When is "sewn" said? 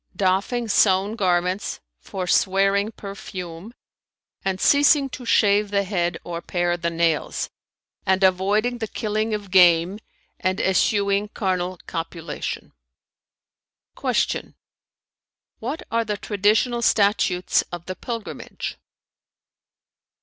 0.67-1.15